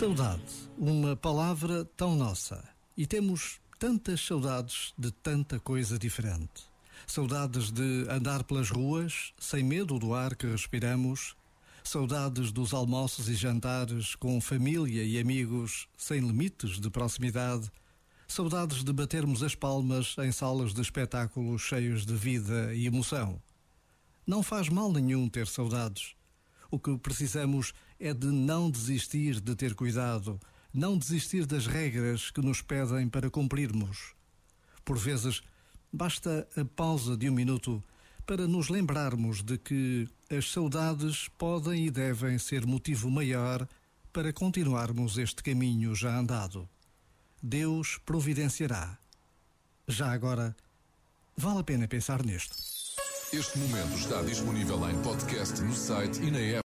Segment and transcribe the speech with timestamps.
[0.00, 0.42] Saudade,
[0.78, 2.66] uma palavra tão nossa.
[2.96, 6.70] E temos tantas saudades de tanta coisa diferente.
[7.06, 11.36] Saudades de andar pelas ruas, sem medo do ar que respiramos.
[11.84, 17.70] Saudades dos almoços e jantares com família e amigos, sem limites de proximidade.
[18.26, 23.38] Saudades de batermos as palmas em salas de espetáculos cheios de vida e emoção.
[24.26, 26.14] Não faz mal nenhum ter saudades.
[26.70, 30.38] O que precisamos é de não desistir de ter cuidado,
[30.72, 34.14] não desistir das regras que nos pedem para cumprirmos.
[34.84, 35.42] Por vezes,
[35.92, 37.82] basta a pausa de um minuto
[38.24, 43.66] para nos lembrarmos de que as saudades podem e devem ser motivo maior
[44.12, 46.68] para continuarmos este caminho já andado.
[47.42, 48.96] Deus providenciará.
[49.88, 50.54] Já agora,
[51.36, 52.56] vale a pena pensar nisto.
[53.32, 56.58] Este momento está disponível em podcast no site e na app.